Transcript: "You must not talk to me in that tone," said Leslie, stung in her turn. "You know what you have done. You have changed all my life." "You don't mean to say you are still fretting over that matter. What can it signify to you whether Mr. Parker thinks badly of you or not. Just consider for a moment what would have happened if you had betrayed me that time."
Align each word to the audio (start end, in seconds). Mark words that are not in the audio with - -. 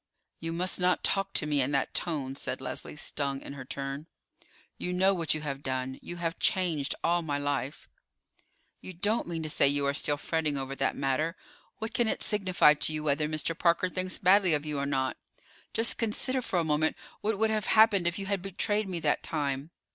"You 0.39 0.51
must 0.51 0.79
not 0.79 1.03
talk 1.03 1.31
to 1.33 1.45
me 1.45 1.61
in 1.61 1.69
that 1.73 1.93
tone," 1.93 2.35
said 2.35 2.59
Leslie, 2.59 2.95
stung 2.95 3.39
in 3.39 3.53
her 3.53 3.63
turn. 3.63 4.07
"You 4.79 4.93
know 4.93 5.13
what 5.13 5.35
you 5.35 5.41
have 5.41 5.61
done. 5.61 5.99
You 6.01 6.15
have 6.15 6.39
changed 6.39 6.95
all 7.03 7.21
my 7.21 7.37
life." 7.37 7.87
"You 8.81 8.93
don't 8.93 9.27
mean 9.27 9.43
to 9.43 9.47
say 9.49 9.67
you 9.67 9.85
are 9.85 9.93
still 9.93 10.17
fretting 10.17 10.57
over 10.57 10.75
that 10.75 10.95
matter. 10.95 11.37
What 11.77 11.93
can 11.93 12.07
it 12.07 12.23
signify 12.23 12.73
to 12.73 12.91
you 12.91 13.03
whether 13.03 13.27
Mr. 13.29 13.55
Parker 13.55 13.89
thinks 13.89 14.17
badly 14.17 14.55
of 14.55 14.65
you 14.65 14.79
or 14.79 14.87
not. 14.87 15.17
Just 15.71 15.99
consider 15.99 16.41
for 16.41 16.57
a 16.57 16.63
moment 16.63 16.97
what 17.19 17.37
would 17.37 17.51
have 17.51 17.67
happened 17.67 18.07
if 18.07 18.17
you 18.17 18.25
had 18.25 18.41
betrayed 18.41 18.89
me 18.89 18.99
that 19.01 19.21
time." 19.21 19.69